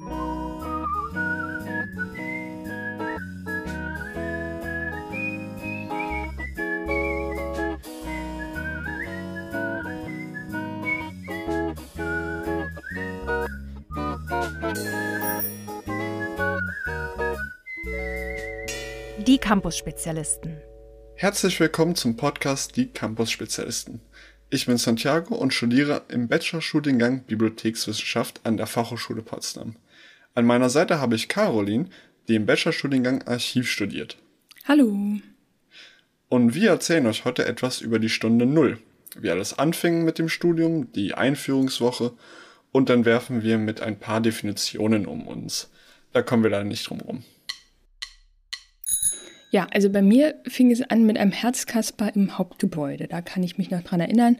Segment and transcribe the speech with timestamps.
[0.00, 0.06] Die
[19.38, 20.56] Campus-Spezialisten.
[21.14, 24.00] Herzlich willkommen zum Podcast Die Campus-Spezialisten.
[24.48, 29.76] Ich bin Santiago und studiere im Bachelorstudiengang Bibliothekswissenschaft an der Fachhochschule Potsdam.
[30.40, 31.90] An meiner Seite habe ich Caroline,
[32.26, 34.16] die im Bachelorstudiengang Archiv studiert.
[34.64, 35.18] Hallo.
[36.30, 38.78] Und wir erzählen euch heute etwas über die Stunde Null,
[39.18, 42.14] wie alles anfing mit dem Studium, die Einführungswoche
[42.72, 45.70] und dann werfen wir mit ein paar Definitionen um uns.
[46.14, 47.22] Da kommen wir leider nicht drum rum.
[49.50, 53.08] Ja, also bei mir fing es an mit einem Herzkasper im Hauptgebäude.
[53.08, 54.38] Da kann ich mich noch dran erinnern.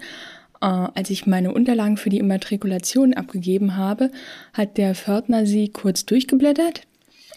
[0.61, 4.11] Äh, als ich meine Unterlagen für die Immatrikulation abgegeben habe,
[4.53, 6.83] hat der Pförtner sie kurz durchgeblättert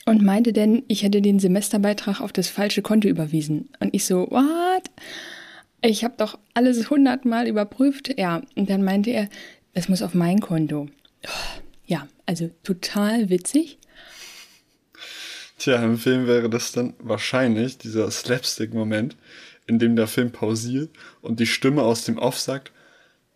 [0.05, 3.69] und meinte denn, ich hätte den Semesterbeitrag auf das falsche Konto überwiesen.
[3.79, 4.83] Und ich so, what?
[5.81, 8.17] Ich habe doch alles hundertmal überprüft.
[8.17, 9.29] Ja, und dann meinte er,
[9.73, 10.87] es muss auf mein Konto.
[11.85, 13.77] Ja, also total witzig.
[15.57, 19.15] Tja, im Film wäre das dann wahrscheinlich dieser Slapstick-Moment,
[19.67, 20.89] in dem der Film pausiert
[21.21, 22.73] und die Stimme aus dem Off sagt,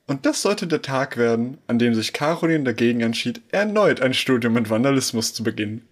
[0.08, 4.54] und das sollte der Tag werden, an dem sich Caroline dagegen entschied, erneut ein Studium
[4.54, 5.88] mit Vandalismus zu beginnen.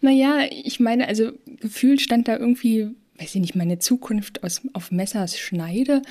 [0.00, 4.92] Naja, ich meine, also gefühlt stand da irgendwie, weiß ich nicht, meine Zukunft aus, auf
[4.92, 6.02] Messers Schneide.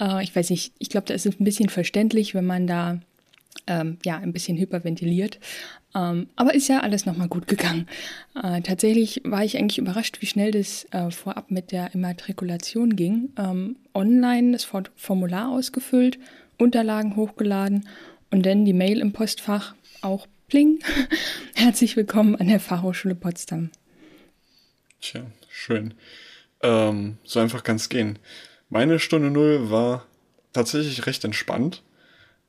[0.00, 3.00] Äh, ich weiß nicht, ich glaube, da ist es ein bisschen verständlich, wenn man da
[3.68, 5.38] ähm, ja ein bisschen hyperventiliert.
[5.94, 7.88] Ähm, aber ist ja alles nochmal gut gegangen.
[8.40, 13.32] Äh, tatsächlich war ich eigentlich überrascht, wie schnell das äh, vorab mit der Immatrikulation ging.
[13.36, 16.18] Ähm, online das Formular ausgefüllt,
[16.58, 17.88] Unterlagen hochgeladen
[18.30, 20.78] und dann die Mail im Postfach auch pling.
[21.54, 23.70] Herzlich willkommen an der Fachhochschule Potsdam.
[25.00, 25.94] Tja, schön.
[26.62, 28.18] Ähm, so einfach kann es gehen.
[28.68, 30.06] Meine Stunde Null war
[30.52, 31.82] tatsächlich recht entspannt.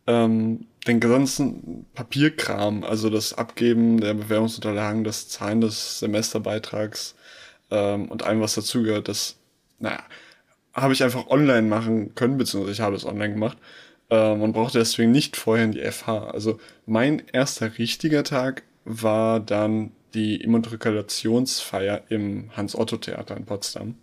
[0.06, 7.16] Ähm, den ganzen Papierkram, also das Abgeben der Bewerbungsunterlagen, das Zahlen des Semesterbeitrags
[7.69, 9.38] ähm, und allem, was dazugehört, das,
[9.80, 10.03] naja,
[10.74, 13.58] habe ich einfach online machen können, beziehungsweise ich habe es online gemacht
[14.09, 16.30] ähm, und brauchte deswegen nicht vorher in die FH.
[16.30, 23.96] Also mein erster richtiger Tag war dann die Immatrikulationsfeier im Hans-Otto-Theater in Potsdam.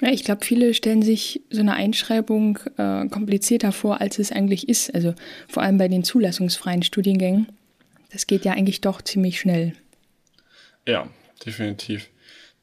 [0.00, 4.68] Ja, ich glaube, viele stellen sich so eine Einschreibung äh, komplizierter vor, als es eigentlich
[4.68, 4.94] ist.
[4.94, 5.14] Also
[5.48, 7.46] vor allem bei den zulassungsfreien Studiengängen.
[8.10, 9.74] Das geht ja eigentlich doch ziemlich schnell.
[10.86, 11.08] Ja,
[11.44, 12.10] definitiv.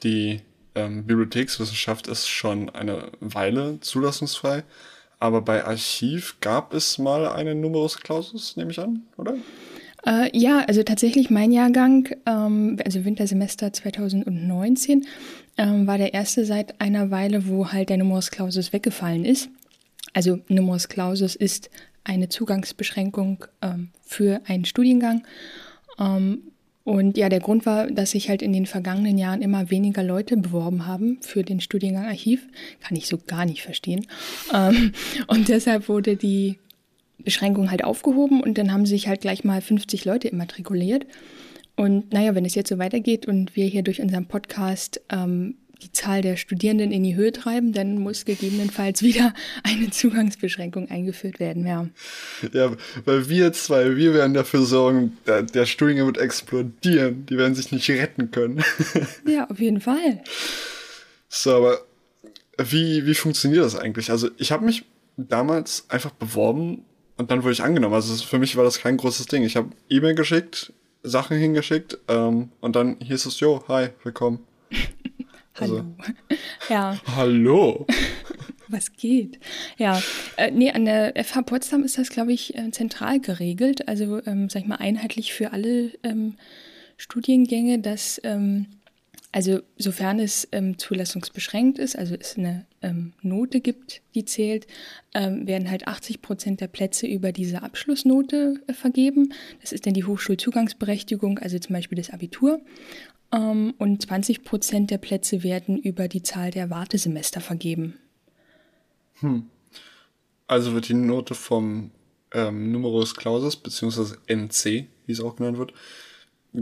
[0.03, 0.42] Die
[0.75, 4.63] ähm, Bibliothekswissenschaft ist schon eine Weile zulassungsfrei,
[5.19, 9.36] aber bei Archiv gab es mal eine Numerus Clausus, nehme ich an, oder?
[10.06, 15.06] Äh, ja, also tatsächlich mein Jahrgang, ähm, also Wintersemester 2019,
[15.57, 19.50] ähm, war der erste seit einer Weile, wo halt der Numerus Clausus weggefallen ist.
[20.13, 21.69] Also Numerus Clausus ist
[22.03, 25.23] eine Zugangsbeschränkung ähm, für einen Studiengang.
[26.00, 26.51] Ähm,
[26.83, 30.35] und ja, der Grund war, dass sich halt in den vergangenen Jahren immer weniger Leute
[30.35, 32.47] beworben haben für den Studiengang Archiv.
[32.81, 34.07] Kann ich so gar nicht verstehen.
[34.51, 34.94] Ähm,
[35.28, 36.57] und deshalb wurde die
[37.23, 41.05] Beschränkung halt aufgehoben und dann haben sich halt gleich mal 50 Leute immatrikuliert.
[41.75, 45.91] Und naja, wenn es jetzt so weitergeht und wir hier durch unseren Podcast ähm, die
[45.91, 49.33] Zahl der Studierenden in die Höhe treiben, dann muss gegebenenfalls wieder
[49.63, 51.87] eine Zugangsbeschränkung eingeführt werden, ja.
[52.53, 57.25] Ja, weil wir zwei, wir werden dafür sorgen, der, der Studiengang wird explodieren.
[57.25, 58.63] Die werden sich nicht retten können.
[59.25, 60.21] Ja, auf jeden Fall.
[61.29, 61.85] So, aber
[62.57, 64.11] wie, wie funktioniert das eigentlich?
[64.11, 64.85] Also ich habe mich
[65.17, 66.83] damals einfach beworben
[67.17, 67.94] und dann wurde ich angenommen.
[67.94, 69.44] Also für mich war das kein großes Ding.
[69.44, 70.73] Ich habe E-Mail geschickt,
[71.03, 74.39] Sachen hingeschickt ähm, und dann hieß es, jo, hi, willkommen.
[75.59, 75.77] Hallo.
[75.77, 75.85] Also,
[76.69, 76.97] ja.
[77.16, 77.85] Hallo.
[78.67, 79.39] Was geht?
[79.77, 80.01] Ja,
[80.38, 83.88] äh, nee, an der FH Potsdam ist das, glaube ich, äh, zentral geregelt.
[83.89, 86.36] Also, ähm, sag ich mal, einheitlich für alle ähm,
[86.95, 88.68] Studiengänge, dass, ähm,
[89.33, 94.68] also sofern es ähm, zulassungsbeschränkt ist, also es eine ähm, Note gibt, die zählt,
[95.13, 99.33] ähm, werden halt 80 Prozent der Plätze über diese Abschlussnote äh, vergeben.
[99.62, 102.62] Das ist dann die Hochschulzugangsberechtigung, also zum Beispiel das Abitur.
[103.31, 107.98] Ähm, und 20 Prozent der Plätze werden über die Zahl der Wartesemester vergeben.
[109.19, 109.45] Hm.
[110.48, 111.92] Also wird die Note vom
[112.34, 115.74] ähm, Numerus Clausus, beziehungsweise NC, wie es auch genannt wird,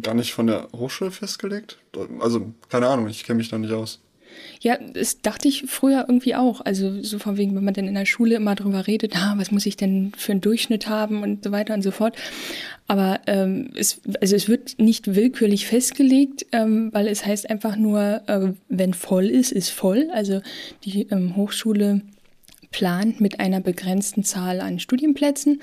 [0.01, 1.79] gar nicht von der Hochschule festgelegt?
[2.19, 3.99] Also, keine Ahnung, ich kenne mich da nicht aus.
[4.61, 6.61] Ja, das dachte ich früher irgendwie auch.
[6.61, 9.51] Also so von wegen, wenn man dann in der Schule immer drüber redet, ah, was
[9.51, 12.17] muss ich denn für einen Durchschnitt haben und so weiter und so fort.
[12.87, 18.21] Aber ähm, es, also es wird nicht willkürlich festgelegt, ähm, weil es heißt einfach nur,
[18.27, 20.09] äh, wenn voll ist, ist voll.
[20.11, 20.41] Also
[20.83, 22.01] die ähm, Hochschule
[22.71, 25.61] plant mit einer begrenzten Zahl an Studienplätzen.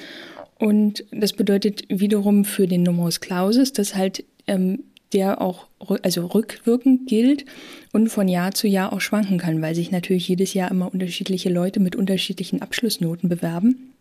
[0.59, 5.67] Und das bedeutet wiederum für den Numerus Clausus, dass halt ähm, der auch
[6.03, 7.45] also rückwirkend gilt
[7.93, 11.49] und von Jahr zu Jahr auch schwanken kann, weil sich natürlich jedes Jahr immer unterschiedliche
[11.49, 13.93] Leute mit unterschiedlichen Abschlussnoten bewerben.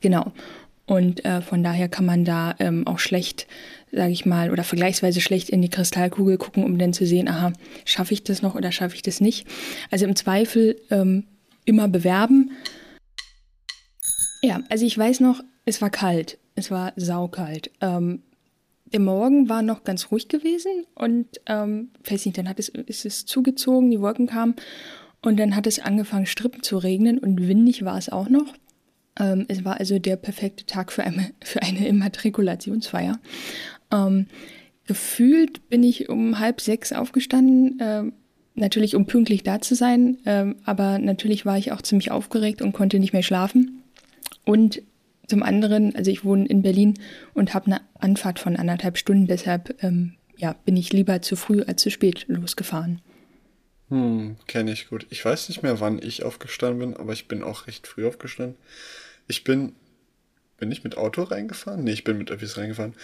[0.00, 0.32] Genau.
[0.86, 3.46] Und äh, von daher kann man da ähm, auch schlecht,
[3.90, 7.54] sage ich mal, oder vergleichsweise schlecht in die Kristallkugel gucken, um dann zu sehen, aha,
[7.86, 9.46] schaffe ich das noch oder schaffe ich das nicht.
[9.90, 11.24] Also im Zweifel ähm,
[11.64, 12.52] immer bewerben.
[14.42, 16.36] Ja, also ich weiß noch, es war kalt.
[16.54, 17.70] Es war saukalt.
[17.80, 18.22] Ähm,
[18.94, 23.04] der Morgen war noch ganz ruhig gewesen und ähm, weiß nicht, dann hat es, ist
[23.04, 24.54] es zugezogen, die Wolken kamen
[25.20, 28.54] und dann hat es angefangen, Strippen zu regnen und windig war es auch noch.
[29.18, 33.18] Ähm, es war also der perfekte Tag für eine, für eine Immatrikulationsfeier.
[33.92, 34.26] Ähm,
[34.86, 38.04] gefühlt bin ich um halb sechs aufgestanden, äh,
[38.54, 42.72] natürlich um pünktlich da zu sein, äh, aber natürlich war ich auch ziemlich aufgeregt und
[42.72, 43.82] konnte nicht mehr schlafen.
[44.44, 44.82] Und
[45.26, 46.94] zum anderen, also ich wohne in Berlin
[47.32, 51.62] und habe eine Anfahrt von anderthalb Stunden, deshalb ähm, ja, bin ich lieber zu früh
[51.62, 53.00] als zu spät losgefahren.
[53.90, 55.06] Hm, kenne ich gut.
[55.10, 58.56] Ich weiß nicht mehr, wann ich aufgestanden bin, aber ich bin auch recht früh aufgestanden.
[59.26, 59.74] Ich bin,
[60.58, 61.84] bin ich mit Auto reingefahren?
[61.84, 62.94] Nee, ich bin mit Öffis reingefahren.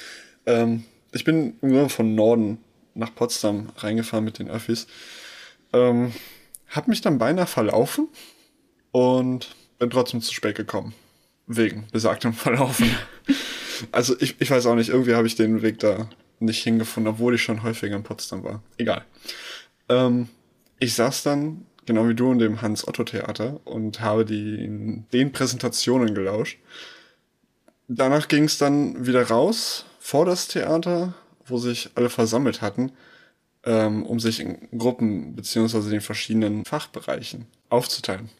[0.46, 1.54] Ähm, ich bin
[1.88, 2.58] von Norden
[2.94, 4.86] nach Potsdam reingefahren mit den Öffis.
[5.72, 6.12] Ähm,
[6.68, 8.08] hab mich dann beinahe verlaufen
[8.92, 10.94] und bin trotzdem zu spät gekommen
[11.50, 12.90] wegen besagtem Verlaufen.
[13.92, 16.08] also ich, ich weiß auch nicht, irgendwie habe ich den Weg da
[16.38, 18.62] nicht hingefunden, obwohl ich schon häufiger in Potsdam war.
[18.78, 19.04] Egal.
[19.88, 20.28] Ähm,
[20.78, 26.58] ich saß dann, genau wie du, in dem Hans-Otto-Theater und habe die, den Präsentationen gelauscht.
[27.88, 31.14] Danach ging es dann wieder raus vor das Theater,
[31.46, 32.92] wo sich alle versammelt hatten,
[33.64, 38.30] ähm, um sich in Gruppen beziehungsweise den verschiedenen Fachbereichen aufzuteilen.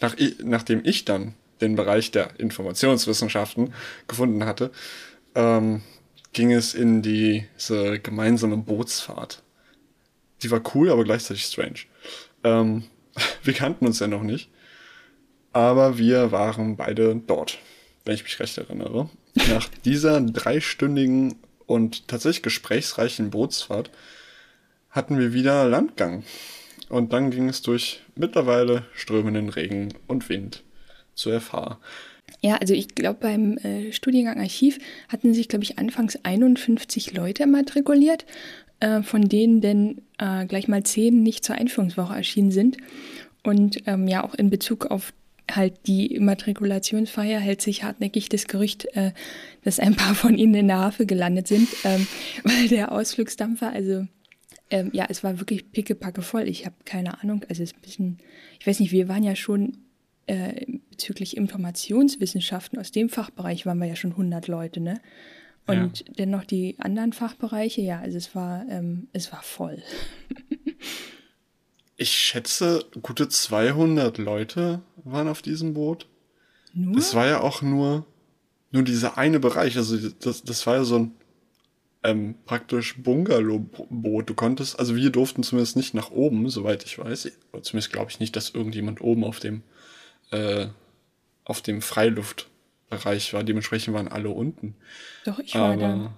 [0.00, 3.72] Nach, nachdem ich dann den Bereich der Informationswissenschaften
[4.06, 4.70] gefunden hatte,
[5.34, 5.82] ähm,
[6.32, 9.42] ging es in diese gemeinsame Bootsfahrt.
[10.42, 11.80] Die war cool, aber gleichzeitig strange.
[12.44, 12.84] Ähm,
[13.42, 14.50] wir kannten uns ja noch nicht,
[15.52, 17.58] aber wir waren beide dort,
[18.04, 19.08] wenn ich mich recht erinnere.
[19.48, 23.90] Nach dieser dreistündigen und tatsächlich gesprächsreichen Bootsfahrt
[24.90, 26.24] hatten wir wieder Landgang.
[26.88, 30.64] Und dann ging es durch mittlerweile strömenden Regen und Wind
[31.18, 31.78] zur FH.
[32.40, 34.78] Ja, also ich glaube, beim äh, Studiengang Archiv
[35.08, 38.26] hatten sich, glaube ich, anfangs 51 Leute matrikuliert,
[38.80, 42.76] äh, von denen denn äh, gleich mal zehn nicht zur Einführungswoche erschienen sind.
[43.42, 45.12] Und ähm, ja, auch in Bezug auf
[45.50, 49.12] halt die Immatrikulationsfeier hält sich hartnäckig das Gerücht, äh,
[49.64, 52.06] dass ein paar von ihnen in der Hafe gelandet sind, ähm,
[52.44, 54.06] weil der Ausflugsdampfer, also
[54.70, 56.46] ähm, ja, es war wirklich pickepacke voll.
[56.46, 58.18] Ich habe keine Ahnung, also es ist ein bisschen,
[58.60, 59.78] ich weiß nicht, wir waren ja schon
[60.28, 65.00] äh, bezüglich Informationswissenschaften aus dem Fachbereich waren wir ja schon 100 Leute, ne?
[65.66, 66.04] Und ja.
[66.18, 69.82] dennoch die anderen Fachbereiche, ja, also es war, ähm, es war voll.
[71.96, 76.08] ich schätze, gute 200 Leute waren auf diesem Boot.
[76.72, 76.94] Nur?
[76.94, 78.06] Das war ja auch nur,
[78.70, 79.76] nur dieser eine Bereich.
[79.76, 81.12] Also das, das war ja so ein
[82.02, 84.30] ähm, praktisch Bungalow-Boot.
[84.30, 87.30] Du konntest, also wir durften zumindest nicht nach oben, soweit ich weiß.
[87.62, 89.62] Zumindest glaube ich nicht, dass irgendjemand oben auf dem
[90.30, 90.66] äh,
[91.44, 93.44] auf dem Freiluftbereich war.
[93.44, 94.74] Dementsprechend waren alle unten.
[95.24, 96.12] Doch, ich war Aber, da.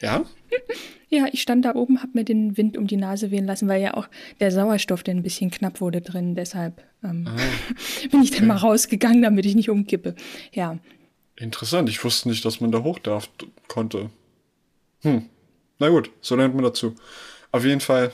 [0.00, 0.24] Ja?
[1.08, 3.82] ja, ich stand da oben, hab mir den Wind um die Nase wehen lassen, weil
[3.82, 4.08] ja auch
[4.40, 6.34] der Sauerstoff der ein bisschen knapp wurde drin.
[6.34, 7.36] Deshalb ähm, ah,
[8.10, 8.46] bin ich dann okay.
[8.46, 10.14] mal rausgegangen, damit ich nicht umkippe.
[10.52, 10.78] Ja.
[11.36, 11.88] Interessant.
[11.88, 13.28] Ich wusste nicht, dass man da hoch darf
[13.68, 14.10] konnte.
[15.02, 15.26] Hm.
[15.78, 16.94] Na gut, so lernt man dazu.
[17.52, 18.12] Auf jeden Fall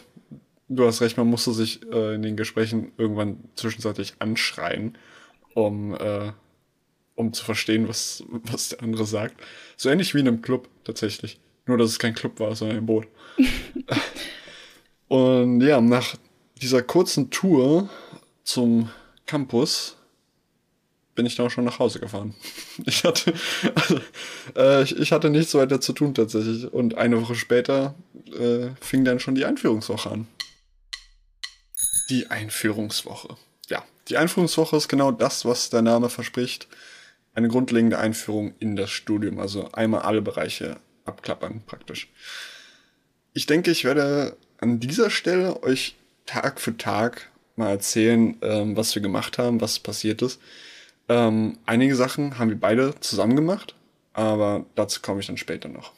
[0.76, 4.96] du hast recht, man musste sich äh, in den Gesprächen irgendwann zwischenzeitlich anschreien,
[5.54, 6.32] um, äh,
[7.14, 9.42] um zu verstehen, was, was der andere sagt.
[9.76, 11.40] So ähnlich wie in einem Club tatsächlich.
[11.66, 13.06] Nur, dass es kein Club war, sondern ein Boot.
[15.08, 16.16] Und ja, nach
[16.60, 17.88] dieser kurzen Tour
[18.44, 18.90] zum
[19.26, 19.96] Campus
[21.14, 22.34] bin ich dann auch schon nach Hause gefahren.
[22.86, 23.34] Ich hatte,
[23.74, 24.00] also,
[24.56, 26.72] äh, ich, ich, hatte nichts weiter zu tun tatsächlich.
[26.72, 27.94] Und eine Woche später
[28.32, 30.26] äh, fing dann schon die Einführungswoche an.
[32.08, 33.36] Die Einführungswoche.
[34.08, 36.68] Die Einführungswoche ist genau das, was der Name verspricht.
[37.34, 42.08] Eine grundlegende Einführung in das Studium, also einmal alle Bereiche abklappern praktisch.
[43.32, 48.94] Ich denke, ich werde an dieser Stelle euch Tag für Tag mal erzählen, ähm, was
[48.94, 50.40] wir gemacht haben, was passiert ist.
[51.08, 53.74] Ähm, einige Sachen haben wir beide zusammen gemacht,
[54.12, 55.92] aber dazu komme ich dann später noch.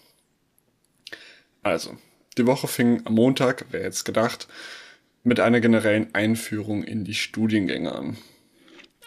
[1.63, 1.97] Also,
[2.37, 4.49] die Woche fing am Montag, wer jetzt gedacht,
[5.25, 8.17] mit einer generellen Einführung in die Studiengänge an.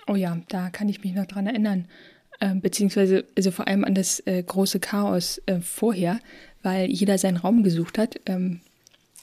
[0.08, 1.88] Oh ja, da kann ich mich noch dran erinnern.
[2.40, 6.20] Äh, beziehungsweise also vor allem an das äh, große Chaos äh, vorher,
[6.64, 8.20] weil jeder seinen Raum gesucht hat.
[8.26, 8.62] Ähm,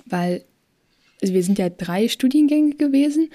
[0.06, 0.44] weil
[1.22, 3.30] also wir sind ja drei Studiengänge gewesen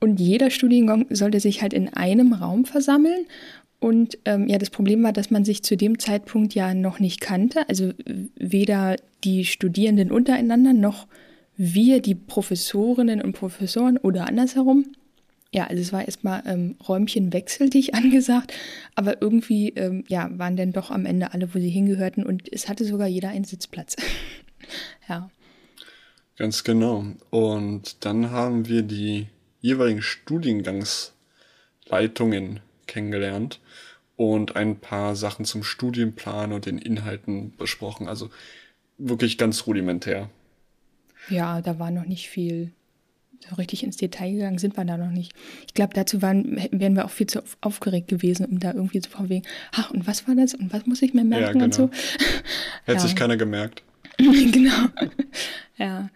[0.00, 3.26] und jeder Studiengang sollte sich halt in einem Raum versammeln.
[3.80, 7.20] Und ähm, ja, das Problem war, dass man sich zu dem Zeitpunkt ja noch nicht
[7.20, 7.68] kannte.
[7.68, 7.92] Also
[8.36, 11.06] weder die Studierenden untereinander noch
[11.58, 14.92] wir, die Professorinnen und Professoren oder andersherum.
[15.52, 18.54] Ja, also es war erstmal ähm, Räumchen wechseldig angesagt,
[18.94, 22.68] aber irgendwie ähm, ja, waren dann doch am Ende alle, wo sie hingehörten und es
[22.68, 23.96] hatte sogar jeder einen Sitzplatz.
[25.08, 25.30] ja.
[26.36, 27.04] Ganz genau.
[27.30, 29.26] Und dann haben wir die
[29.60, 33.58] jeweiligen Studiengangsleitungen kennengelernt
[34.14, 38.06] und ein paar Sachen zum Studienplan und den Inhalten besprochen.
[38.06, 38.30] Also
[38.98, 40.30] wirklich ganz rudimentär.
[41.28, 42.72] Ja, da war noch nicht viel.
[43.48, 45.32] So richtig ins Detail gegangen sind wir da noch nicht.
[45.66, 49.10] Ich glaube, dazu waren, wären wir auch viel zu aufgeregt gewesen, um da irgendwie zu
[49.10, 51.64] vorwegen, ach, und was war das und was muss ich mir merken ja, genau.
[51.66, 51.84] und so.
[52.84, 52.98] Hätte ja.
[52.98, 53.84] sich keiner gemerkt.
[54.18, 54.88] genau.
[55.76, 56.10] ja,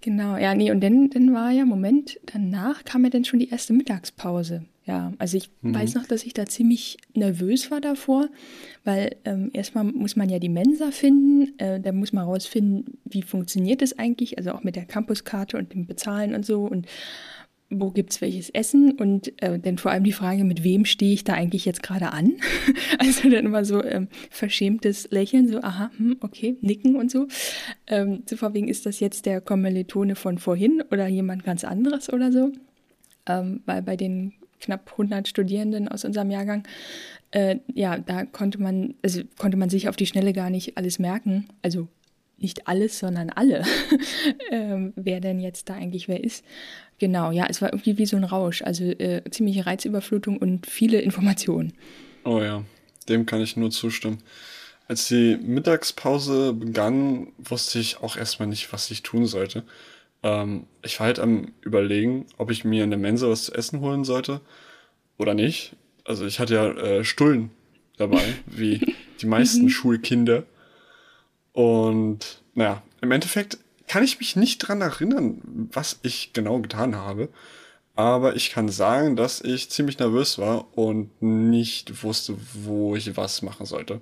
[0.00, 0.36] genau.
[0.36, 3.72] Ja, nee, und dann, dann war ja, Moment, danach kam ja dann schon die erste
[3.72, 4.64] Mittagspause.
[4.88, 5.74] Ja, also ich mhm.
[5.74, 8.30] weiß noch, dass ich da ziemlich nervös war davor,
[8.84, 13.20] weil ähm, erstmal muss man ja die Mensa finden, äh, da muss man rausfinden, wie
[13.20, 16.86] funktioniert das eigentlich, also auch mit der Campuskarte und dem Bezahlen und so und
[17.68, 21.12] wo gibt es welches Essen und äh, dann vor allem die Frage, mit wem stehe
[21.12, 22.36] ich da eigentlich jetzt gerade an?
[22.98, 27.28] also dann immer so ähm, verschämtes Lächeln, so aha, hm, okay, nicken und so.
[27.88, 32.32] Ähm, so vorwiegend ist das jetzt der Kommilitone von vorhin oder jemand ganz anderes oder
[32.32, 32.52] so.
[33.26, 36.66] Ähm, weil bei den knapp 100 Studierenden aus unserem Jahrgang,
[37.30, 40.98] äh, ja, da konnte man, also konnte man sich auf die Schnelle gar nicht alles
[40.98, 41.46] merken.
[41.62, 41.88] Also
[42.38, 43.64] nicht alles, sondern alle,
[44.50, 46.44] ähm, wer denn jetzt da eigentlich wer ist.
[46.98, 51.00] Genau, ja, es war irgendwie wie so ein Rausch, also äh, ziemliche Reizüberflutung und viele
[51.00, 51.72] Informationen.
[52.24, 52.64] Oh ja,
[53.08, 54.18] dem kann ich nur zustimmen.
[54.86, 59.64] Als die Mittagspause begann, wusste ich auch erstmal nicht, was ich tun sollte.
[60.22, 63.80] Ähm, ich war halt am überlegen, ob ich mir in der Mensa was zu essen
[63.80, 64.40] holen sollte
[65.16, 65.76] oder nicht.
[66.04, 67.50] Also ich hatte ja äh, Stullen
[67.96, 69.70] dabei, wie die meisten mhm.
[69.70, 70.44] Schulkinder.
[71.52, 77.28] Und naja, im Endeffekt kann ich mich nicht dran erinnern, was ich genau getan habe.
[77.94, 83.42] Aber ich kann sagen, dass ich ziemlich nervös war und nicht wusste, wo ich was
[83.42, 84.00] machen sollte.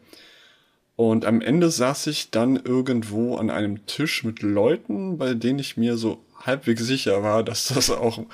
[0.97, 5.77] Und am Ende saß ich dann irgendwo an einem Tisch mit Leuten, bei denen ich
[5.77, 8.25] mir so halbwegs sicher war, dass das auch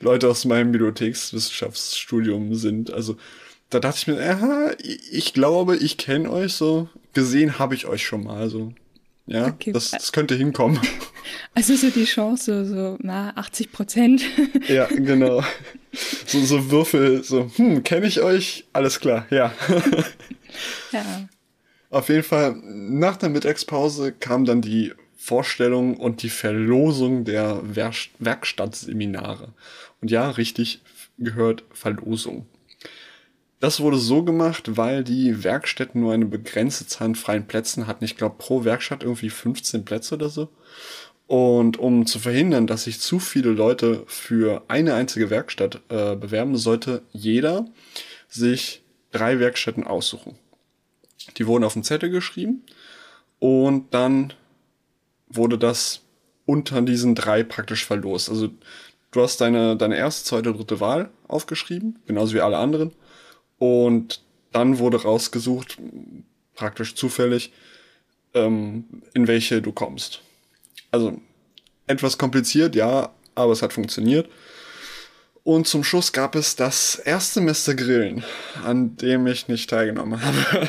[0.00, 2.92] Leute aus meinem Bibliothekswissenschaftsstudium sind.
[2.92, 3.16] Also
[3.70, 4.72] da dachte ich mir, aha,
[5.12, 6.88] ich glaube, ich kenne euch so.
[7.12, 8.72] Gesehen habe ich euch schon mal so.
[9.26, 9.72] Ja, okay.
[9.72, 10.80] das, das könnte hinkommen.
[11.54, 14.22] Also so die Chance, so, na, 80 Prozent.
[14.68, 15.42] Ja, genau.
[16.26, 18.64] So, so Würfel, so, hm, kenne ich euch?
[18.72, 19.52] Alles klar, ja.
[20.92, 21.28] Ja.
[21.90, 27.94] Auf jeden Fall, nach der Mittagspause kam dann die Vorstellung und die Verlosung der Werk
[28.18, 29.52] Werkstattseminare.
[30.00, 30.82] Und ja, richtig
[31.18, 32.46] gehört Verlosung.
[33.60, 38.04] Das wurde so gemacht, weil die Werkstätten nur eine begrenzte Zahl an freien Plätzen hatten.
[38.04, 40.48] Ich glaube, pro Werkstatt irgendwie 15 Plätze oder so.
[41.26, 46.56] Und um zu verhindern, dass sich zu viele Leute für eine einzige Werkstatt äh, bewerben,
[46.56, 47.66] sollte jeder
[48.28, 50.38] sich drei Werkstätten aussuchen.
[51.36, 52.64] Die wurden auf den Zettel geschrieben
[53.38, 54.32] und dann
[55.28, 56.00] wurde das
[56.46, 58.30] unter diesen drei praktisch verlost.
[58.30, 58.48] Also
[59.10, 62.92] du hast deine, deine erste, zweite, dritte Wahl aufgeschrieben, genauso wie alle anderen.
[63.58, 65.78] Und dann wurde rausgesucht,
[66.54, 67.52] praktisch zufällig,
[68.34, 70.22] ähm, in welche du kommst.
[70.90, 71.20] Also
[71.86, 74.28] etwas kompliziert, ja, aber es hat funktioniert.
[75.48, 78.22] Und zum Schluss gab es das Erstsemester Grillen,
[78.66, 80.68] an dem ich nicht teilgenommen habe.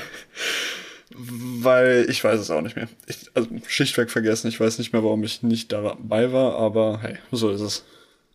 [1.12, 2.88] Weil ich weiß es auch nicht mehr.
[3.06, 4.48] Ich, also schlichtweg vergessen.
[4.48, 7.84] Ich weiß nicht mehr, warum ich nicht dabei war, aber hey, so ist es.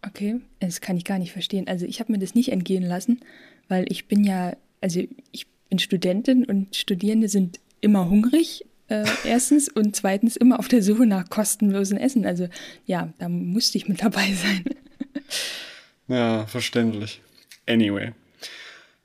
[0.06, 1.66] Okay, das kann ich gar nicht verstehen.
[1.66, 3.20] Also ich habe mir das nicht entgehen lassen,
[3.68, 5.00] weil ich bin ja, also
[5.32, 10.82] ich bin Studentin und Studierende sind immer hungrig, äh, erstens, und zweitens immer auf der
[10.82, 12.26] Suche nach kostenlosem Essen.
[12.26, 12.48] Also
[12.84, 14.64] ja, da musste ich mit dabei sein.
[16.08, 17.22] Ja, verständlich.
[17.66, 18.12] Anyway.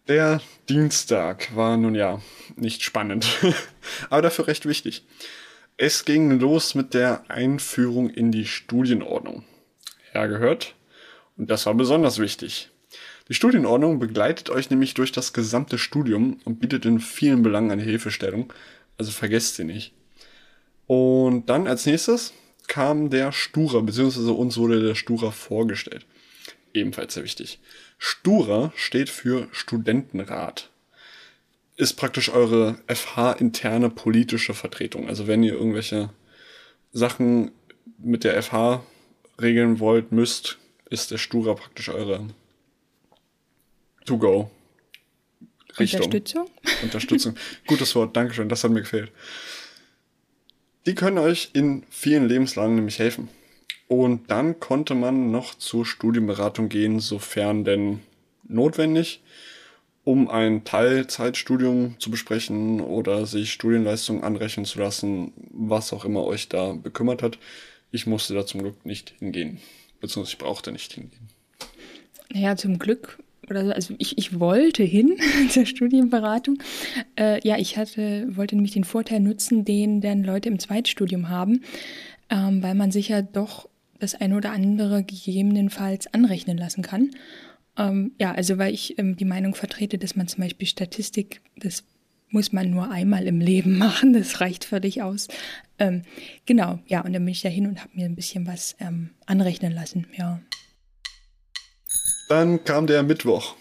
[0.08, 2.22] Der Dienstag war nun ja
[2.56, 3.28] nicht spannend,
[4.10, 5.04] aber dafür recht wichtig.
[5.78, 9.46] Es ging los mit der Einführung in die Studienordnung.
[10.12, 10.76] FH gehört.
[11.38, 12.70] Und das war besonders wichtig.
[13.30, 17.84] Die Studienordnung begleitet euch nämlich durch das gesamte Studium und bietet in vielen Belangen eine
[17.84, 18.52] Hilfestellung.
[18.98, 19.94] Also vergesst sie nicht.
[20.88, 22.34] Und dann als nächstes
[22.68, 26.06] kam der Stura, beziehungsweise uns wurde der Stura vorgestellt.
[26.74, 27.60] Ebenfalls sehr wichtig.
[27.98, 30.70] Stura steht für Studentenrat.
[31.76, 35.08] Ist praktisch eure FH-interne politische Vertretung.
[35.08, 36.10] Also wenn ihr irgendwelche
[36.92, 37.52] Sachen
[37.98, 38.84] mit der FH
[39.42, 40.58] regeln wollt, müsst,
[40.90, 42.28] ist der Stura praktisch eure
[44.06, 44.52] To-Go.
[45.78, 46.02] Richtung.
[46.02, 46.50] Unterstützung?
[46.84, 47.36] Unterstützung.
[47.68, 49.12] Gutes Wort, Dankeschön, das hat mir gefehlt.
[50.86, 53.30] Die können euch in vielen Lebenslagen nämlich helfen.
[53.90, 58.02] Und dann konnte man noch zur Studienberatung gehen, sofern denn
[58.48, 59.24] notwendig,
[60.04, 66.50] um ein Teilzeitstudium zu besprechen oder sich Studienleistungen anrechnen zu lassen, was auch immer euch
[66.50, 67.40] da bekümmert hat.
[67.92, 69.58] Ich musste da zum Glück nicht hingehen,
[70.00, 71.28] beziehungsweise ich brauchte nicht hingehen.
[72.32, 73.18] Naja, zum Glück
[73.50, 73.72] oder so.
[73.72, 75.18] Also ich, ich wollte hin
[75.50, 76.60] zur Studienberatung.
[77.16, 81.64] Äh, ja, ich hatte, wollte nämlich den Vorteil nutzen, den dann Leute im Zweitstudium haben,
[82.30, 83.69] ähm, weil man sich ja doch
[84.00, 87.12] das eine oder andere gegebenenfalls anrechnen lassen kann.
[87.78, 91.84] Ähm, ja, also weil ich ähm, die Meinung vertrete, dass man zum Beispiel Statistik, das
[92.30, 95.28] muss man nur einmal im Leben machen, das reicht völlig aus.
[95.80, 96.04] Ähm,
[96.46, 99.12] genau, ja, und dann bin ich da hin und habe mir ein bisschen was ähm,
[99.26, 100.42] anrechnen lassen, ja.
[102.28, 103.56] Dann kam der Mittwoch.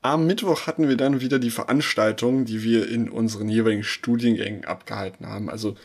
[0.00, 5.26] Am Mittwoch hatten wir dann wieder die Veranstaltung, die wir in unseren jeweiligen Studiengängen abgehalten
[5.26, 5.50] haben.
[5.50, 5.76] Also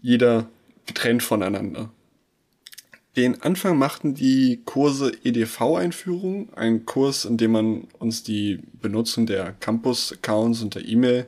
[0.00, 0.48] jeder
[0.86, 1.92] getrennt voneinander.
[3.16, 9.52] Den Anfang machten die Kurse EDV-Einführung, ein Kurs, in dem man uns die Benutzung der
[9.52, 11.26] Campus-Accounts und der E-Mail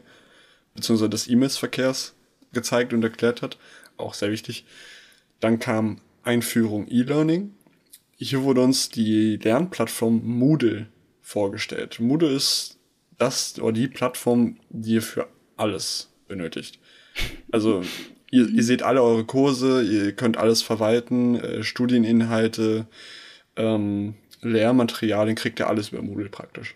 [0.75, 1.09] bzw.
[1.09, 2.15] des E-Mails-Verkehrs
[2.53, 3.57] gezeigt und erklärt hat.
[3.97, 4.67] Auch sehr wichtig.
[5.41, 7.55] Dann kam Einführung E-Learning.
[8.19, 10.89] Hier wurde uns die Lernplattform Moodle
[11.23, 12.01] vorgestellt.
[12.01, 12.79] Moodle ist
[13.17, 15.27] das oder die Plattform, die ihr für
[15.57, 16.79] alles benötigt.
[17.51, 17.83] Also
[18.31, 22.87] Ihr, ihr seht alle eure Kurse, ihr könnt alles verwalten, äh, Studieninhalte,
[23.57, 26.75] ähm, Lehrmaterialien, kriegt ihr alles über Moodle praktisch.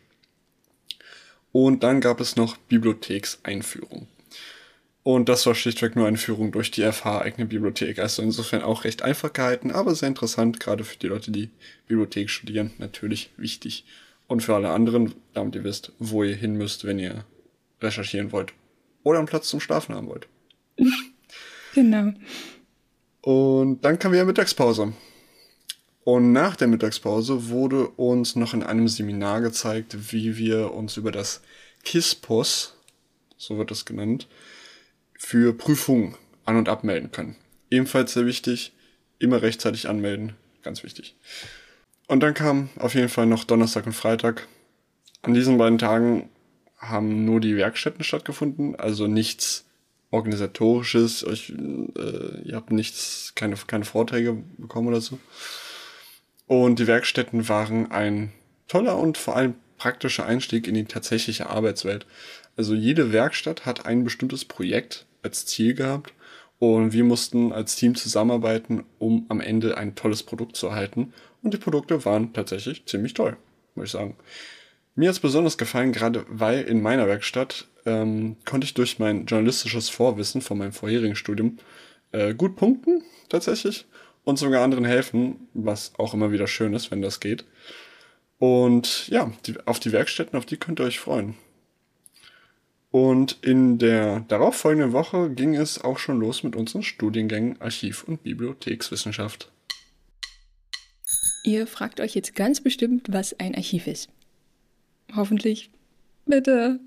[1.52, 4.08] Und dann gab es noch Bibliothekseinführung.
[5.04, 7.98] Und das war schlichtweg nur eine Führung durch die FH-eigene Bibliothek.
[7.98, 11.50] Also insofern auch recht einfach gehalten, aber sehr interessant, gerade für die Leute, die
[11.88, 13.84] Bibliothek studieren, natürlich wichtig.
[14.28, 17.24] Und für alle anderen, damit ihr wisst, wo ihr hin müsst, wenn ihr
[17.80, 18.54] recherchieren wollt.
[19.02, 20.28] Oder einen Platz zum Schlafen haben wollt.
[21.74, 22.12] Genau.
[23.22, 24.92] Und dann kam wieder Mittagspause.
[26.04, 31.12] Und nach der Mittagspause wurde uns noch in einem Seminar gezeigt, wie wir uns über
[31.12, 31.42] das
[31.84, 32.76] KISPOS,
[33.36, 34.26] so wird das genannt,
[35.16, 37.36] für Prüfungen an- und abmelden können.
[37.70, 38.72] Ebenfalls sehr wichtig,
[39.20, 41.14] immer rechtzeitig anmelden, ganz wichtig.
[42.08, 44.48] Und dann kam auf jeden Fall noch Donnerstag und Freitag.
[45.22, 46.28] An diesen beiden Tagen
[46.78, 49.64] haben nur die Werkstätten stattgefunden, also nichts
[50.12, 55.18] organisatorisches, euch, äh, ihr habt nichts, keine, keine Vorträge bekommen oder so.
[56.46, 58.32] Und die Werkstätten waren ein
[58.68, 62.06] toller und vor allem praktischer Einstieg in die tatsächliche Arbeitswelt.
[62.56, 66.12] Also jede Werkstatt hat ein bestimmtes Projekt als Ziel gehabt
[66.58, 71.14] und wir mussten als Team zusammenarbeiten, um am Ende ein tolles Produkt zu erhalten.
[71.42, 73.36] Und die Produkte waren tatsächlich ziemlich toll,
[73.74, 74.16] muss ich sagen.
[74.94, 79.26] Mir hat es besonders gefallen, gerade weil in meiner Werkstatt ähm, konnte ich durch mein
[79.26, 81.58] journalistisches Vorwissen von meinem vorherigen Studium
[82.12, 83.86] äh, gut punkten, tatsächlich,
[84.24, 87.44] und sogar anderen helfen, was auch immer wieder schön ist, wenn das geht.
[88.38, 91.34] Und ja, die, auf die Werkstätten, auf die könnt ihr euch freuen.
[92.90, 98.22] Und in der darauffolgenden Woche ging es auch schon los mit unseren Studiengängen Archiv- und
[98.22, 99.50] Bibliothekswissenschaft.
[101.44, 104.10] Ihr fragt euch jetzt ganz bestimmt, was ein Archiv ist.
[105.16, 105.70] Hoffentlich.
[106.26, 106.80] Bitte.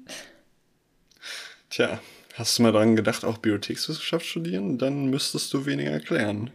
[1.70, 2.00] Tja,
[2.34, 4.78] hast du mal daran gedacht, auch Bibliothekswissenschaft studieren?
[4.78, 6.52] Dann müsstest du weniger erklären.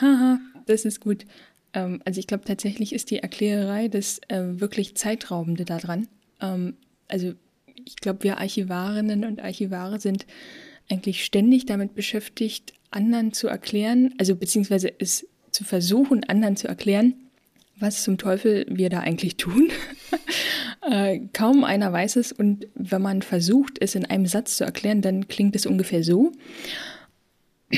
[0.00, 1.26] Haha, das ist gut.
[1.72, 6.08] Ähm, also ich glaube tatsächlich ist die Erklärerei das äh, wirklich Zeitraubende daran.
[6.40, 6.76] Ähm,
[7.08, 7.34] also
[7.84, 10.26] ich glaube, wir Archivarinnen und Archivare sind
[10.90, 17.14] eigentlich ständig damit beschäftigt, anderen zu erklären, also beziehungsweise es zu versuchen, anderen zu erklären,
[17.80, 19.70] was zum Teufel wir da eigentlich tun.
[20.90, 25.02] äh, kaum einer weiß es und wenn man versucht, es in einem Satz zu erklären,
[25.02, 26.32] dann klingt es ungefähr so.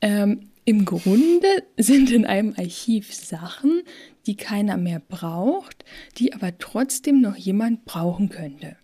[0.00, 3.82] ähm, Im Grunde sind in einem Archiv Sachen,
[4.26, 5.84] die keiner mehr braucht,
[6.18, 8.76] die aber trotzdem noch jemand brauchen könnte.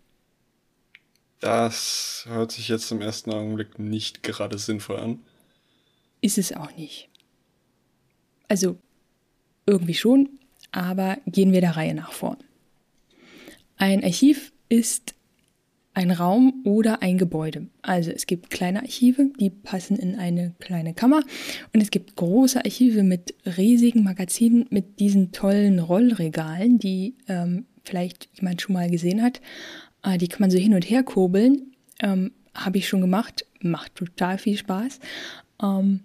[1.40, 5.18] Das hört sich jetzt im ersten Augenblick nicht gerade sinnvoll an.
[6.20, 7.08] Ist es auch nicht.
[8.46, 8.78] Also
[9.70, 10.28] irgendwie schon,
[10.72, 12.36] aber gehen wir der Reihe nach vor.
[13.76, 15.14] Ein Archiv ist
[15.94, 17.66] ein Raum oder ein Gebäude.
[17.82, 21.22] Also es gibt kleine Archive, die passen in eine kleine Kammer
[21.72, 28.28] und es gibt große Archive mit riesigen Magazinen, mit diesen tollen Rollregalen, die ähm, vielleicht
[28.34, 29.40] jemand schon mal gesehen hat.
[30.02, 31.72] Äh, die kann man so hin und her kurbeln.
[32.00, 35.00] Ähm, Habe ich schon gemacht, macht total viel Spaß.
[35.62, 36.00] Ähm,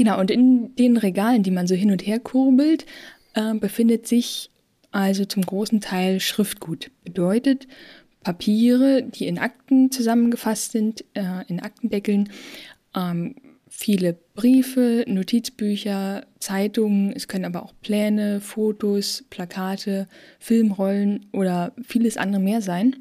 [0.00, 2.86] genau, und in den Regalen, die man so hin und her kurbelt,
[3.34, 4.50] äh, befindet sich
[4.92, 6.90] also zum großen Teil Schriftgut.
[7.04, 7.68] Bedeutet
[8.22, 12.30] Papiere, die in Akten zusammengefasst sind, äh, in Aktendeckeln,
[12.96, 13.34] ähm,
[13.68, 20.08] viele Briefe, Notizbücher, Zeitungen, es können aber auch Pläne, Fotos, Plakate,
[20.38, 22.96] Filmrollen oder vieles andere mehr sein.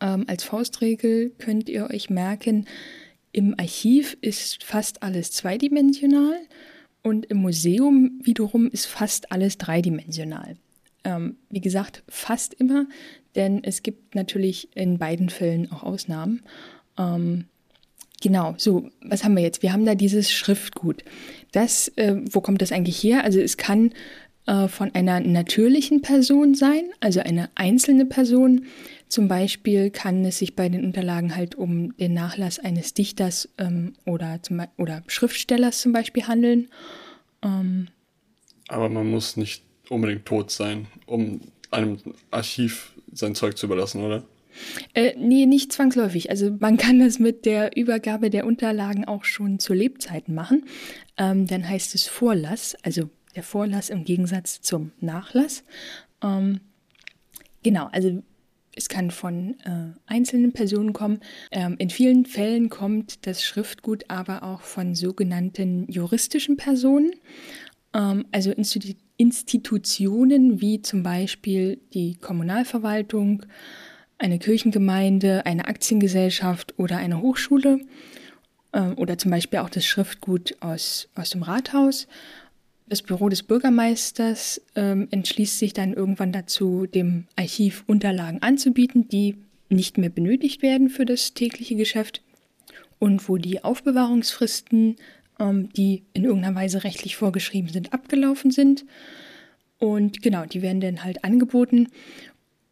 [0.00, 2.64] Ähm, als Faustregel könnt ihr euch merken,
[3.32, 6.40] im Archiv ist fast alles zweidimensional
[7.02, 10.56] und im Museum wiederum ist fast alles dreidimensional.
[11.04, 12.86] Ähm, wie gesagt, fast immer,
[13.34, 16.42] denn es gibt natürlich in beiden Fällen auch Ausnahmen.
[16.98, 17.44] Ähm,
[18.20, 19.62] genau, so, was haben wir jetzt?
[19.62, 21.04] Wir haben da dieses Schriftgut.
[21.52, 23.24] Das, äh, wo kommt das eigentlich her?
[23.24, 23.92] Also es kann
[24.46, 28.66] äh, von einer natürlichen Person sein, also eine einzelne Person.
[29.10, 33.94] Zum Beispiel kann es sich bei den Unterlagen halt um den Nachlass eines Dichters ähm,
[34.06, 36.68] oder, zum, oder Schriftstellers zum Beispiel handeln.
[37.42, 37.88] Ähm,
[38.68, 41.40] Aber man muss nicht unbedingt tot sein, um
[41.72, 41.98] einem
[42.30, 44.22] Archiv sein Zeug zu überlassen, oder?
[44.94, 46.30] Äh, nee, nicht zwangsläufig.
[46.30, 50.66] Also man kann das mit der Übergabe der Unterlagen auch schon zu Lebzeiten machen.
[51.16, 55.64] Ähm, dann heißt es Vorlass, also der Vorlass im Gegensatz zum Nachlass.
[56.22, 56.60] Ähm,
[57.64, 58.22] genau, also
[58.80, 61.20] es kann von äh, einzelnen Personen kommen.
[61.50, 67.12] Ähm, in vielen Fällen kommt das Schriftgut aber auch von sogenannten juristischen Personen,
[67.94, 73.44] ähm, also Institu Institutionen wie zum Beispiel die Kommunalverwaltung,
[74.16, 77.80] eine Kirchengemeinde, eine Aktiengesellschaft oder eine Hochschule
[78.72, 82.08] äh, oder zum Beispiel auch das Schriftgut aus, aus dem Rathaus.
[82.90, 89.36] Das Büro des Bürgermeisters ähm, entschließt sich dann irgendwann dazu, dem Archiv Unterlagen anzubieten, die
[89.68, 92.20] nicht mehr benötigt werden für das tägliche Geschäft
[92.98, 94.96] und wo die Aufbewahrungsfristen
[95.38, 98.84] ähm, die in irgendeiner Weise rechtlich vorgeschrieben sind, abgelaufen sind.
[99.78, 101.88] Und genau, die werden dann halt angeboten.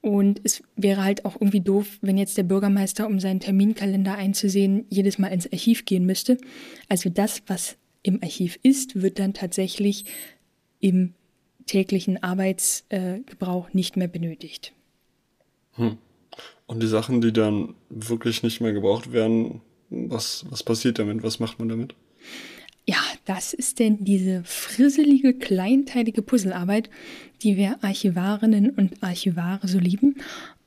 [0.00, 4.84] Und es wäre halt auch irgendwie doof, wenn jetzt der Bürgermeister, um seinen Terminkalender einzusehen,
[4.90, 6.38] jedes Mal ins Archiv gehen müsste.
[6.88, 10.04] Also das, was im Archiv ist, wird dann tatsächlich
[10.80, 11.14] im
[11.66, 14.72] täglichen Arbeitsgebrauch nicht mehr benötigt.
[15.72, 15.98] Hm.
[16.66, 21.22] Und die Sachen, die dann wirklich nicht mehr gebraucht werden, was, was passiert damit?
[21.22, 21.94] Was macht man damit?
[22.86, 26.88] Ja, das ist denn diese frisselige, kleinteilige Puzzlearbeit,
[27.42, 30.16] die wir Archivarinnen und Archivare so lieben.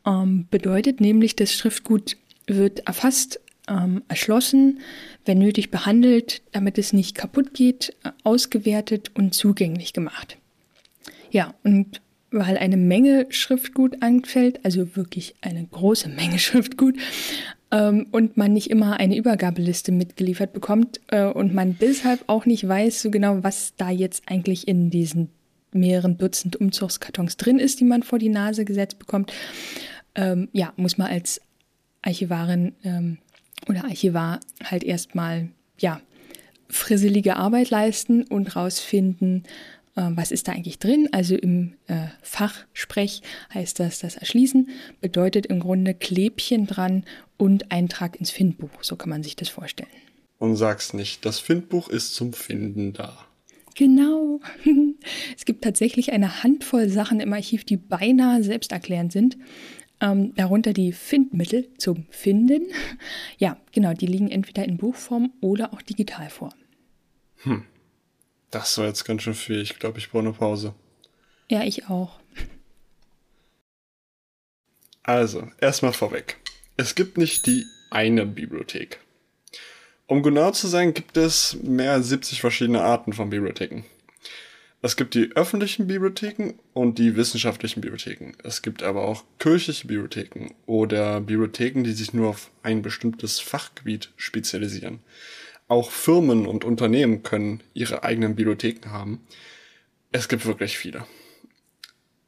[0.06, 2.18] Ähm, bedeutet nämlich, das Schriftgut
[2.48, 4.80] wird erfasst, ähm, erschlossen,
[5.26, 10.38] wenn nötig behandelt, damit es nicht kaputt geht, ausgewertet und zugänglich gemacht.
[11.32, 16.96] Ja, und weil eine Menge Schriftgut anfällt, also wirklich eine große Menge Schriftgut,
[17.72, 22.68] ähm, und man nicht immer eine Übergabeliste mitgeliefert bekommt äh, und man deshalb auch nicht
[22.68, 25.30] weiß so genau, was da jetzt eigentlich in diesen
[25.72, 29.32] mehreren Dutzend Umzugskartons drin ist, die man vor die Nase gesetzt bekommt,
[30.16, 31.42] ähm, ja, muss man als
[32.02, 33.20] Archivarin ähm,
[33.68, 36.02] oder Archivar halt erstmal, ja,
[36.70, 39.44] frisselige Arbeit leisten und rausfinden,
[39.96, 41.10] äh, was ist da eigentlich drin.
[41.12, 43.22] Also im äh, Fachsprech
[43.54, 44.70] heißt das das Erschließen,
[45.02, 47.04] bedeutet im Grunde Klebchen dran
[47.38, 48.70] und Eintrag ins Findbuch.
[48.82, 49.90] So kann man sich das vorstellen.
[50.38, 53.26] Und sag's nicht, das Findbuch ist zum Finden da.
[53.76, 54.40] Genau.
[55.36, 59.38] Es gibt tatsächlich eine Handvoll Sachen im Archiv, die beinahe selbsterklärend sind.
[60.02, 62.68] Ähm, darunter die Findmittel zum Finden.
[63.38, 66.54] Ja, genau, die liegen entweder in Buchform oder auch digital vor.
[67.44, 67.66] Hm.
[68.50, 69.62] Das war jetzt ganz schön viel.
[69.62, 70.74] Ich glaube, ich brauche eine Pause.
[71.50, 72.20] Ja, ich auch.
[75.04, 76.38] Also, erstmal vorweg.
[76.78, 79.00] Es gibt nicht die eine Bibliothek.
[80.08, 83.84] Um genau zu sein, gibt es mehr als 70 verschiedene Arten von Bibliotheken.
[84.84, 88.32] Es gibt die öffentlichen Bibliotheken und die wissenschaftlichen Bibliotheken.
[88.44, 94.10] Es gibt aber auch kirchliche Bibliotheken oder Bibliotheken, die sich nur auf ein bestimmtes Fachgebiet
[94.16, 95.00] spezialisieren.
[95.68, 99.22] Auch Firmen und Unternehmen können ihre eigenen Bibliotheken haben.
[100.12, 101.06] Es gibt wirklich viele.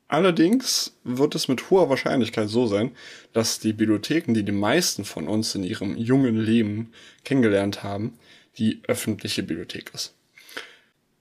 [0.08, 2.92] Allerdings wird es mit hoher Wahrscheinlichkeit so sein,
[3.34, 8.20] dass die Bibliotheken, die die meisten von uns in ihrem jungen Leben kennengelernt haben,
[8.60, 10.14] die öffentliche Bibliothek ist.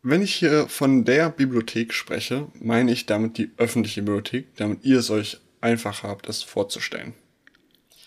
[0.05, 4.99] Wenn ich hier von der Bibliothek spreche, meine ich damit die öffentliche Bibliothek, damit ihr
[4.99, 7.15] es euch einfach habt, das vorzustellen.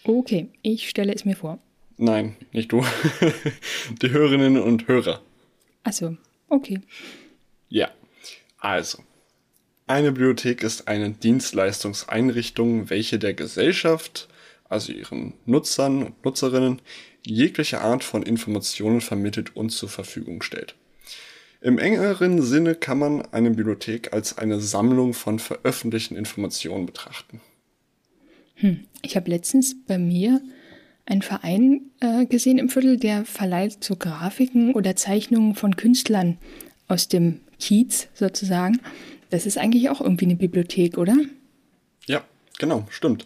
[0.03, 1.57] Okay, ich stelle es mir vor.
[1.95, 2.83] Nein, nicht du.
[4.01, 5.21] die Hörerinnen und Hörer.
[5.83, 6.17] Achso,
[6.49, 6.81] okay.
[7.69, 7.89] Ja,
[8.57, 9.01] also.
[9.87, 14.27] Eine Bibliothek ist eine Dienstleistungseinrichtung, welche der Gesellschaft,
[14.67, 16.81] also ihren Nutzern und Nutzerinnen,
[17.25, 20.75] jegliche Art von Informationen vermittelt und zur Verfügung stellt.
[21.65, 27.41] Im engeren Sinne kann man eine Bibliothek als eine Sammlung von veröffentlichten Informationen betrachten.
[28.53, 28.81] Hm.
[29.01, 30.41] Ich habe letztens bei mir
[31.07, 36.37] einen Verein äh, gesehen im Viertel, der verleiht so Grafiken oder Zeichnungen von Künstlern
[36.87, 38.79] aus dem Kiez sozusagen.
[39.31, 41.17] Das ist eigentlich auch irgendwie eine Bibliothek, oder?
[42.05, 42.23] Ja,
[42.59, 43.25] genau, stimmt.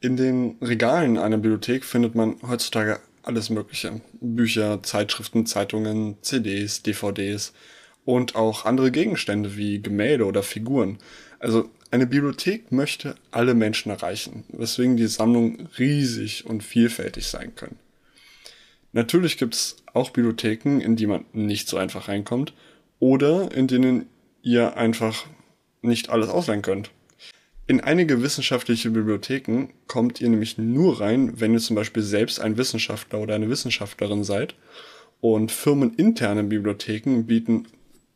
[0.00, 4.00] In den Regalen einer Bibliothek findet man heutzutage alles Mögliche.
[4.20, 7.52] Bücher, Zeitschriften, Zeitungen, CDs, DVDs
[8.04, 10.98] und auch andere Gegenstände wie Gemälde oder Figuren.
[11.38, 17.78] Also eine Bibliothek möchte alle Menschen erreichen, weswegen die Sammlungen riesig und vielfältig sein können.
[18.92, 22.52] Natürlich gibt es auch Bibliotheken, in die man nicht so einfach reinkommt
[23.00, 24.06] oder in denen
[24.42, 25.26] ihr einfach
[25.82, 26.90] nicht alles ausleihen könnt.
[27.66, 32.58] In einige wissenschaftliche Bibliotheken kommt ihr nämlich nur rein, wenn ihr zum Beispiel selbst ein
[32.58, 34.54] Wissenschaftler oder eine Wissenschaftlerin seid.
[35.22, 37.66] Und firmeninterne Bibliotheken bieten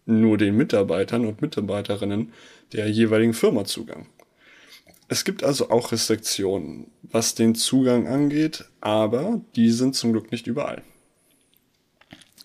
[0.05, 2.33] nur den Mitarbeitern und Mitarbeiterinnen
[2.75, 4.07] der jeweiligen Firma Zugang.
[5.09, 10.47] Es gibt also auch Restriktionen, was den Zugang angeht, aber die sind zum Glück nicht
[10.47, 10.83] überall.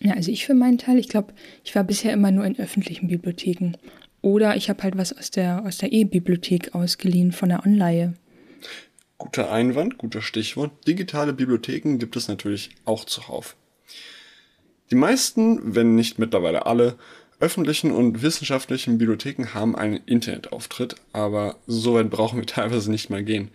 [0.00, 3.08] Ja, also ich für meinen Teil, ich glaube, ich war bisher immer nur in öffentlichen
[3.08, 3.72] Bibliotheken.
[4.24, 8.14] Oder ich habe halt was aus der aus der E-Bibliothek ausgeliehen von der Online.
[9.18, 10.70] Guter Einwand, guter Stichwort.
[10.86, 13.54] Digitale Bibliotheken gibt es natürlich auch zuhauf.
[14.90, 16.96] Die meisten, wenn nicht mittlerweile alle,
[17.38, 23.24] öffentlichen und wissenschaftlichen Bibliotheken haben einen Internetauftritt, aber so weit brauchen wir teilweise nicht mal
[23.24, 23.50] gehen.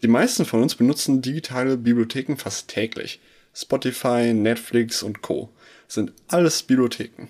[0.00, 3.20] Die meisten von uns benutzen digitale Bibliotheken fast täglich.
[3.52, 5.50] Spotify, Netflix und Co.
[5.88, 7.28] sind alles Bibliotheken.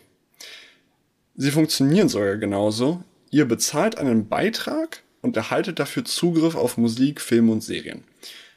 [1.42, 3.02] Sie funktionieren sogar genauso.
[3.30, 8.04] Ihr bezahlt einen Beitrag und erhaltet dafür Zugriff auf Musik, Filme und Serien.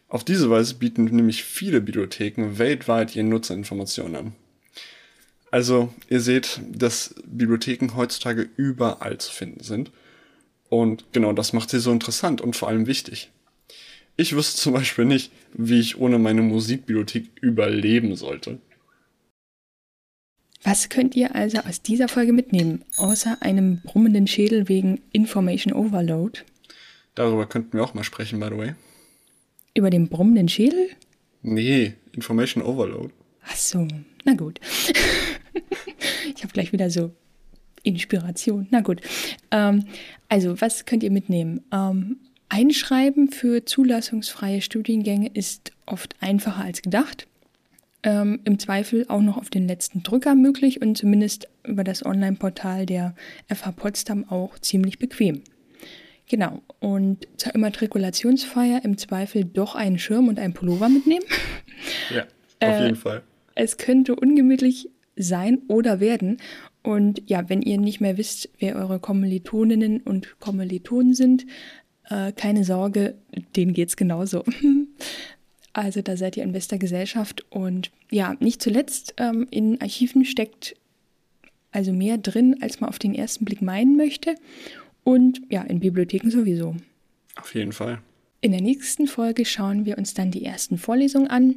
[0.09, 4.35] Auf diese Weise bieten nämlich viele Bibliotheken weltweit ihren Nutzerinformationen an.
[5.49, 9.91] Also ihr seht, dass Bibliotheken heutzutage überall zu finden sind.
[10.67, 13.31] Und genau das macht sie so interessant und vor allem wichtig.
[14.17, 18.59] Ich wüsste zum Beispiel nicht, wie ich ohne meine Musikbibliothek überleben sollte.
[20.63, 26.39] Was könnt ihr also aus dieser Folge mitnehmen, außer einem brummenden Schädel wegen Information Overload?
[27.15, 28.73] Darüber könnten wir auch mal sprechen, by the way.
[29.75, 30.89] Über den brummenden Schädel?
[31.41, 33.13] Nee, Information Overload.
[33.45, 33.85] Ach so,
[34.23, 34.61] na gut.
[36.35, 37.11] ich habe gleich wieder so
[37.83, 38.67] Inspiration.
[38.71, 39.01] Na gut.
[39.51, 39.85] Ähm,
[40.29, 41.61] also, was könnt ihr mitnehmen?
[41.73, 47.27] Ähm, Einschreiben für zulassungsfreie Studiengänge ist oft einfacher als gedacht
[48.03, 52.85] ähm, im Zweifel auch noch auf den letzten Drücker möglich und zumindest über das Online-Portal
[52.85, 53.15] der
[53.53, 55.41] FH Potsdam auch ziemlich bequem.
[56.29, 56.61] Genau.
[56.79, 61.25] Und zur Immatrikulationsfeier im Zweifel doch einen Schirm und einen Pullover mitnehmen.
[62.13, 62.23] Ja,
[62.67, 63.23] auf äh, jeden Fall.
[63.55, 66.37] Es könnte ungemütlich sein oder werden.
[66.81, 71.45] Und ja, wenn ihr nicht mehr wisst, wer eure Kommilitoninnen und Kommilitonen sind,
[72.09, 73.15] äh, keine Sorge,
[73.55, 74.43] denen geht's genauso.
[75.73, 77.45] Also da seid ihr in bester Gesellschaft.
[77.49, 80.75] Und ja, nicht zuletzt, ähm, in Archiven steckt
[81.71, 84.35] also mehr drin, als man auf den ersten Blick meinen möchte.
[85.03, 86.75] Und ja, in Bibliotheken sowieso.
[87.35, 87.99] Auf jeden Fall.
[88.41, 91.55] In der nächsten Folge schauen wir uns dann die ersten Vorlesungen an,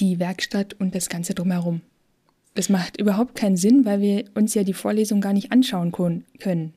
[0.00, 1.82] die Werkstatt und das Ganze drumherum.
[2.54, 6.72] Das macht überhaupt keinen Sinn, weil wir uns ja die Vorlesung gar nicht anschauen können.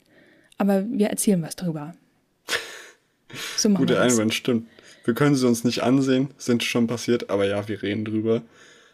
[0.58, 1.96] Aber wir erzählen was drüber.
[3.58, 4.66] So Guter Einwand, stimmt.
[5.06, 8.42] Wir können sie uns nicht ansehen, sind schon passiert, aber ja, wir reden drüber.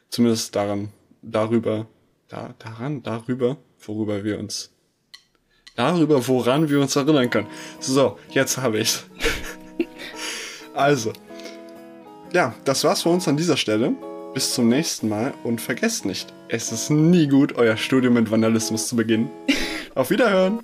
[0.09, 0.89] Zumindest daran,
[1.21, 1.87] darüber,
[2.29, 4.71] da, daran, darüber, worüber wir uns,
[5.75, 7.47] darüber, woran wir uns erinnern können.
[7.79, 9.05] So, jetzt habe ich's.
[10.73, 11.11] also,
[12.33, 13.93] ja, das war's für uns an dieser Stelle.
[14.33, 18.87] Bis zum nächsten Mal und vergesst nicht, es ist nie gut, euer Studium mit Vandalismus
[18.87, 19.29] zu beginnen.
[19.95, 20.59] Auf Wiederhören!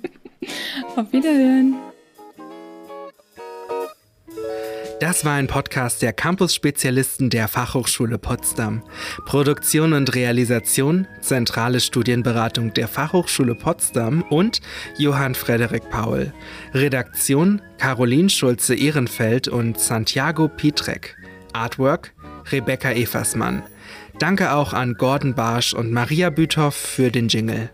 [0.96, 1.91] Auf Wiederhören!
[5.02, 8.84] Das war ein Podcast der Campus-Spezialisten der Fachhochschule Potsdam.
[9.26, 14.60] Produktion und Realisation, zentrale Studienberatung der Fachhochschule Potsdam und
[14.98, 16.32] Johann Frederik Paul.
[16.72, 21.16] Redaktion Caroline Schulze-Ehrenfeld und Santiago Pietrek.
[21.52, 22.14] Artwork
[22.52, 23.64] Rebecca Eversmann.
[24.20, 27.70] Danke auch an Gordon Barsch und Maria Büthoff für den Jingle.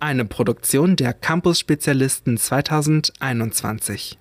[0.00, 4.18] eine Produktion der Campus Spezialisten 2021.